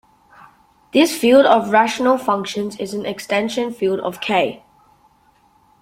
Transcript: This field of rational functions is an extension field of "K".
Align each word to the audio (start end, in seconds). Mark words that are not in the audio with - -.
This 0.93 1.15
field 1.15 1.45
of 1.45 1.69
rational 1.69 2.17
functions 2.17 2.75
is 2.79 2.95
an 2.95 3.05
extension 3.05 3.71
field 3.71 3.99
of 3.99 4.19
"K". 4.19 4.63